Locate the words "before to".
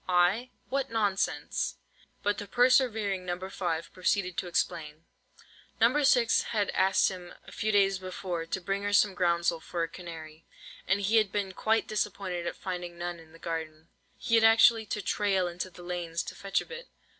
7.99-8.59